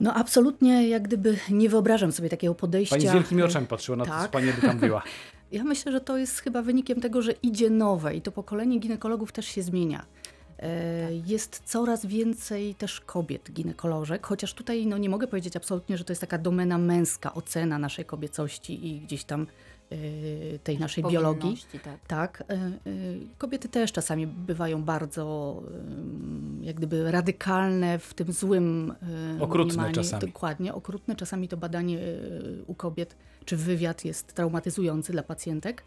[0.00, 2.96] No absolutnie jak gdyby nie wyobrażam sobie takiego podejścia.
[2.96, 4.30] Pani z wielkimi oczami patrzyła na to, co Tak.
[4.30, 5.02] pani by tam mówiła.
[5.52, 9.32] Ja myślę, że to jest chyba wynikiem tego, że idzie nowe i to pokolenie ginekologów
[9.32, 10.06] też się zmienia.
[10.58, 16.04] E, Jest coraz więcej też kobiet ginekolożek, chociaż tutaj no, nie mogę powiedzieć absolutnie, że
[16.04, 19.46] to jest taka domena męska, ocena naszej kobiecości i gdzieś tam
[20.62, 21.56] tej naszej biologii.
[21.84, 22.06] Tak.
[22.06, 22.70] Tak, e, e,
[23.38, 25.62] kobiety też czasami bywają bardzo
[26.60, 28.94] jak gdyby radykalne w tym złym
[29.40, 30.20] Okrutne czasami.
[30.20, 31.16] Dokładnie, okrutne.
[31.16, 31.98] Czasami to badanie
[32.66, 35.84] u kobiet czy wywiad jest traumatyzujący dla pacjentek.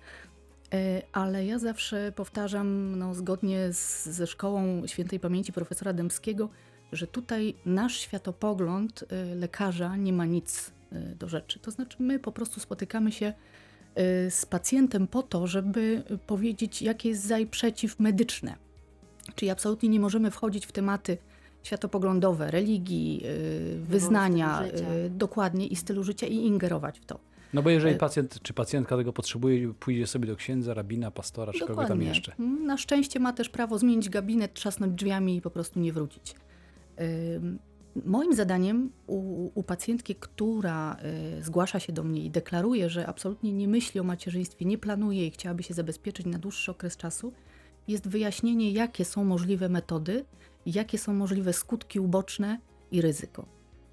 [1.14, 6.50] Ale ja zawsze powtarzam, no, zgodnie z, ze szkołą świętej pamięci profesora Dębskiego,
[6.92, 10.72] że tutaj nasz światopogląd lekarza nie ma nic
[11.16, 11.60] do rzeczy.
[11.60, 13.34] To znaczy, my po prostu spotykamy się
[14.30, 18.56] z pacjentem po to, żeby powiedzieć, jakie jest za i przeciw medyczne.
[19.36, 21.18] Czyli absolutnie nie możemy wchodzić w tematy
[21.64, 27.20] światopoglądowe, religii, e, wyznania, e, dokładnie i stylu życia i ingerować w to.
[27.54, 31.66] No bo jeżeli pacjent czy pacjentka tego potrzebuje, pójdzie sobie do księdza, rabina, pastora, czy
[31.66, 32.32] kogo tam jeszcze.
[32.66, 36.36] Na szczęście ma też prawo zmienić gabinet, trzasnąć drzwiami i po prostu nie wrócić.
[38.06, 40.98] Moim zadaniem u, u pacjentki, która
[41.40, 45.28] y, zgłasza się do mnie i deklaruje, że absolutnie nie myśli o macierzyństwie, nie planuje
[45.28, 47.34] i chciałaby się zabezpieczyć na dłuższy okres czasu,
[47.88, 50.26] jest wyjaśnienie, jakie są możliwe metody,
[50.66, 52.60] jakie są możliwe skutki uboczne
[52.92, 53.46] i ryzyko.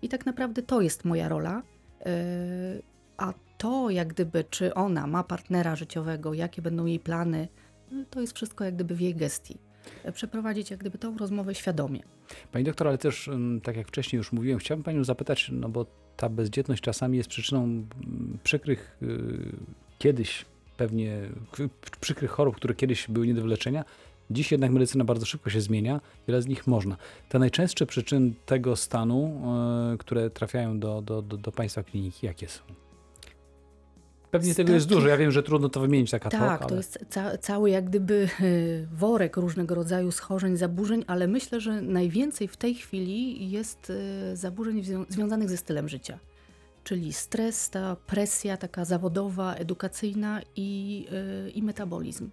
[0.02, 1.62] I tak naprawdę to jest moja rola.
[2.00, 2.82] Yy,
[3.16, 7.48] A to, jak gdyby, czy ona ma partnera życiowego, jakie będą jej plany,
[7.90, 9.58] no, to jest wszystko jak gdyby w jej gestii.
[10.12, 12.02] Przeprowadzić jak gdyby tą rozmowę świadomie.
[12.52, 15.86] Pani doktor, ale też, mm, tak jak wcześniej już mówiłem, chciałbym Panią zapytać, no bo
[16.16, 19.06] ta bezdzietność czasami jest przyczyną mm, przykrych, y,
[19.98, 20.44] kiedyś
[20.76, 21.20] pewnie,
[22.00, 23.84] przykrych chorób, które kiedyś były nie do wyleczenia.
[24.30, 26.96] Dziś jednak medycyna bardzo szybko się zmienia, wiele z nich można.
[27.28, 29.42] Te najczęstsze przyczyny tego stanu,
[29.94, 32.83] y, które trafiają do, do, do, do Państwa kliniki, jakie są?
[34.34, 36.60] Pewnie Z tego jest dużo, ja wiem, że trudno to wymienić tak ad hoc, Tak,
[36.60, 36.68] ale...
[36.68, 41.82] to jest ca- cały jak gdyby y, worek różnego rodzaju schorzeń, zaburzeń, ale myślę, że
[41.82, 43.90] najwięcej w tej chwili jest
[44.32, 46.18] y, zaburzeń zwią- związanych ze stylem życia.
[46.84, 51.06] Czyli stres, ta presja taka zawodowa, edukacyjna i,
[51.46, 52.30] y, i metabolizm.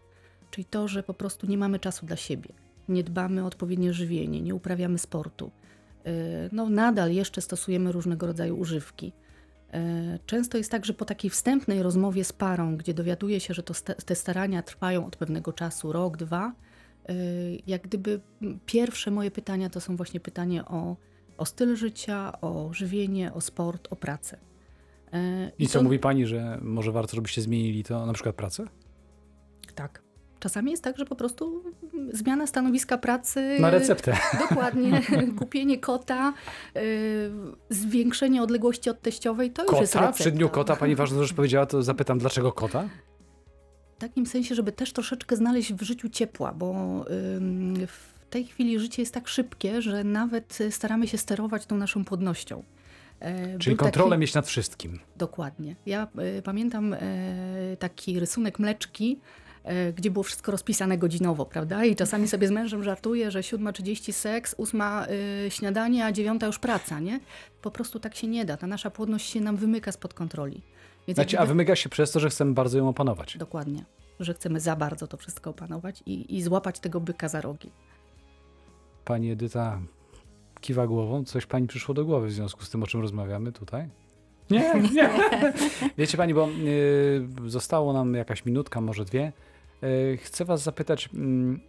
[0.51, 2.49] Czyli to, że po prostu nie mamy czasu dla siebie,
[2.89, 5.51] nie dbamy o odpowiednie żywienie, nie uprawiamy sportu.
[6.51, 9.13] No, nadal jeszcze stosujemy różnego rodzaju używki.
[9.73, 13.63] E, Często jest tak, że po takiej wstępnej rozmowie z parą, gdzie dowiaduje się, że
[13.63, 13.73] to
[14.05, 16.53] te starania trwają od pewnego czasu, rok, dwa,
[17.09, 17.13] e,
[17.67, 18.21] jak gdyby
[18.65, 20.95] pierwsze moje pytania to są właśnie pytania o,
[21.37, 24.37] o styl życia, o żywienie, o sport, o pracę.
[25.13, 28.65] E, I co to- mówi Pani, że może warto, żebyście zmienili to, na przykład pracę?
[29.75, 30.03] Tak.
[30.41, 31.63] Czasami jest tak, że po prostu
[32.11, 33.57] zmiana stanowiska pracy.
[33.59, 34.17] Na receptę.
[34.49, 35.01] Dokładnie.
[35.39, 36.33] Kupienie kota,
[36.77, 37.31] y,
[37.69, 40.05] zwiększenie odległości od teściowej, to już jest Kota?
[40.05, 40.23] recepta.
[40.23, 42.89] Przy dniu kota Pani ważną rzecz powiedziała, to zapytam, dlaczego kota?
[43.97, 46.75] W takim sensie, żeby też troszeczkę znaleźć w życiu ciepła, bo
[47.37, 52.05] ym, w tej chwili życie jest tak szybkie, że nawet staramy się sterować tą naszą
[52.05, 52.63] płodnością.
[53.19, 54.99] E, Czyli kontrolę taki- mieć nad wszystkim.
[55.17, 55.75] Dokładnie.
[55.85, 56.97] Ja y, pamiętam y,
[57.79, 59.19] taki rysunek mleczki,
[59.95, 61.85] gdzie było wszystko rozpisane godzinowo, prawda?
[61.85, 66.59] I czasami sobie z mężem żartuję, że 7.30 seks, 8 y, śniadanie, a 9 już
[66.59, 67.19] praca, nie?
[67.61, 68.57] Po prostu tak się nie da.
[68.57, 70.61] Ta nasza płodność się nam wymyka spod kontroli.
[71.07, 73.37] Więc Znaczy, a jakby- wymyka się przez to, że chcemy bardzo ją opanować.
[73.37, 73.85] Dokładnie.
[74.19, 77.71] Że chcemy za bardzo to wszystko opanować i, i złapać tego byka za rogi.
[79.05, 79.79] Pani Edyta
[80.61, 81.23] kiwa głową.
[81.25, 83.89] Coś Pani przyszło do głowy w związku z tym, o czym rozmawiamy tutaj?
[84.49, 85.09] Nie, nie.
[85.97, 89.31] Wiecie Pani, bo y, zostało nam jakaś minutka, może dwie.
[89.83, 91.59] Y, chcę Was zapytać, mm,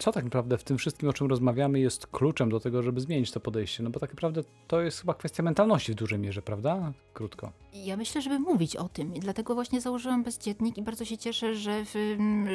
[0.00, 3.30] co tak naprawdę w tym wszystkim, o czym rozmawiamy, jest kluczem do tego, żeby zmienić
[3.30, 3.82] to podejście?
[3.82, 6.92] No bo tak naprawdę to jest chyba kwestia mentalności w dużej mierze, prawda?
[7.14, 7.52] Krótko.
[7.72, 9.14] Ja myślę, żeby mówić o tym.
[9.14, 12.48] I dlatego właśnie założyłam bezdzietnik i bardzo się cieszę, że, w, mm,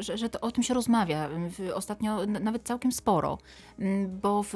[0.00, 1.28] że, że to o tym się rozmawia.
[1.74, 3.38] Ostatnio nawet całkiem sporo.
[3.78, 4.52] Mm, Bo w,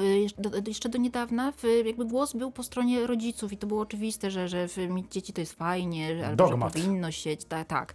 [0.67, 4.47] jeszcze do niedawna w, jakby głos był po stronie rodziców i to było oczywiste, że,
[4.47, 6.77] że w, mieć dzieci to jest fajnie, że- albo Dogmat.
[6.77, 7.93] że powinno się, tak, tak,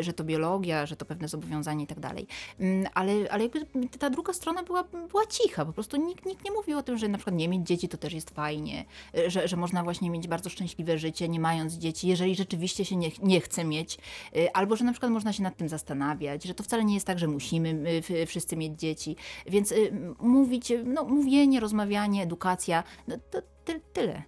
[0.00, 2.26] że to biologia, że to pewne zobowiązanie i tak dalej.
[2.60, 3.66] Mm, Ale, ale jakby
[3.98, 5.64] ta druga strona była, była cicha.
[5.64, 7.96] Po prostu nikt, nikt nie mówił o tym, że na przykład nie mieć dzieci to
[7.96, 8.84] też jest fajnie,
[9.26, 13.10] że, że można właśnie mieć bardzo szczęśliwe życie, nie mając dzieci, jeżeli rzeczywiście się nie,
[13.22, 13.98] nie chce mieć,
[14.36, 17.06] y, albo że na przykład można się nad tym zastanawiać, że to wcale nie jest
[17.06, 19.16] tak, że musimy y, wszyscy mieć dzieci.
[19.46, 24.22] Więc y, mówić, no, mówienie, rozmawianie, edukacja, no, to ty, tyle.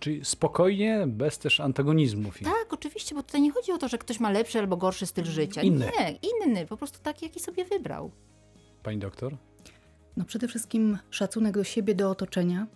[0.00, 2.38] Czyli spokojnie, bez też antagonizmów.
[2.44, 5.24] Tak, oczywiście, bo tutaj nie chodzi o to, że ktoś ma lepszy albo gorszy styl
[5.24, 5.62] życia.
[5.62, 5.90] Inny.
[6.00, 8.10] Nie, inny, po prostu taki, jaki sobie wybrał.
[8.84, 9.36] Pani doktor?
[10.16, 12.66] No przede wszystkim szacunek do siebie, do otoczenia,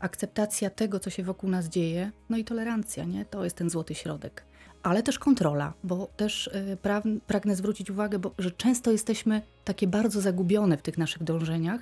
[0.00, 3.24] akceptacja tego, co się wokół nas dzieje, no i tolerancja, nie?
[3.24, 4.44] To jest ten złoty środek.
[4.82, 9.86] Ale też kontrola, bo też y, pra, pragnę zwrócić uwagę, bo, że często jesteśmy takie
[9.86, 11.80] bardzo zagubione w tych naszych dążeniach,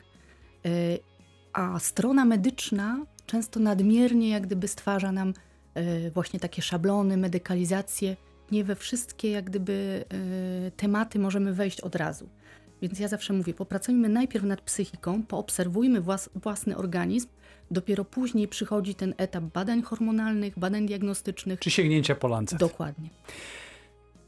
[0.67, 0.99] y,
[1.53, 5.35] a strona medyczna często nadmiernie jak gdyby stwarza nam
[5.77, 8.17] y, właśnie takie szablony, medykalizacje.
[8.51, 10.05] Nie we wszystkie jak gdyby
[10.77, 12.29] tematy możemy wejść od razu.
[12.85, 17.29] Więc ja zawsze mówię, popracujmy najpierw nad psychiką, poobserwujmy włas, własny organizm,
[17.71, 21.61] dopiero później przychodzi ten etap badań hormonalnych, badań diagnostycznych.
[21.61, 22.59] Czy sięgnięcia po lancet?
[22.59, 23.09] Dokładnie.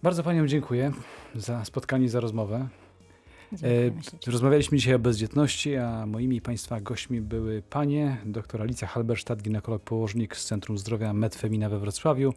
[0.02, 0.92] Bardzo Paniom dziękuję
[1.34, 2.68] za spotkanie, za rozmowę.
[3.52, 4.30] E.
[4.30, 10.36] Rozmawialiśmy dzisiaj o bezdzietności, a moimi Państwa gośćmi były panie dr Alicja Halberstadt, ginekolog położnik
[10.36, 12.34] z Centrum Zdrowia Medfemina we Wrocławiu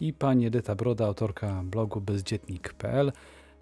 [0.00, 3.12] i pani Edyta Broda, autorka blogu bezdzietnik.pl.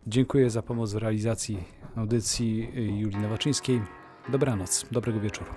[0.07, 1.59] Dziękuję za pomoc w realizacji
[1.97, 2.69] audycji
[3.01, 3.81] Julii Nowaczyńskiej.
[4.29, 5.51] Dobranoc, dobrego wieczoru.